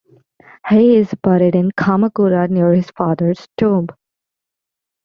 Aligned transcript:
He 0.67 0.95
is 0.97 1.13
buried 1.21 1.53
in 1.53 1.69
Kamakura, 1.79 2.47
near 2.49 2.73
his 2.73 2.89
father's 2.89 3.47
tomb. 3.55 3.85